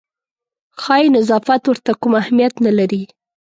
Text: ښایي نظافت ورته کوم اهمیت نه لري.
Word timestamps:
ښایي 0.81 1.07
نظافت 1.17 1.61
ورته 1.65 1.91
کوم 2.01 2.13
اهمیت 2.21 2.53
نه 2.65 2.71
لري. 2.77 3.03